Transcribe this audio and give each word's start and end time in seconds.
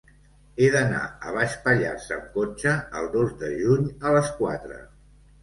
He 0.61 0.69
d'anar 0.75 1.01
a 1.07 1.33
Baix 1.35 1.53
Pallars 1.65 2.07
amb 2.15 2.33
cotxe 2.39 2.73
el 3.01 3.11
dos 3.19 3.37
de 3.43 3.53
juny 3.61 3.87
a 4.11 4.17
les 4.19 4.35
quatre. 4.41 4.83